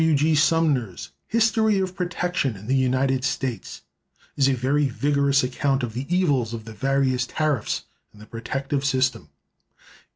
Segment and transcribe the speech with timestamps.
[0.01, 0.15] W.
[0.15, 0.33] G.
[0.33, 3.83] Sumner's "History of Protection in the United States"
[4.35, 8.83] is a very vigorous account of the evils of the various tariffs and the protective
[8.83, 9.29] system.